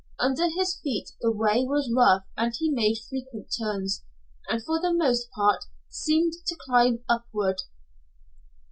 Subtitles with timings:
[0.19, 4.03] Under his feet the way was rough and made frequent turns,
[4.49, 7.59] and for the most part seemed to climb upward.